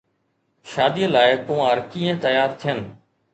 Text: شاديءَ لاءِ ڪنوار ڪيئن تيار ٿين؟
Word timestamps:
شاديءَ 0.71 1.09
لاءِ 1.11 1.35
ڪنوار 1.49 1.81
ڪيئن 1.93 2.23
تيار 2.27 2.57
ٿين؟ 2.65 2.83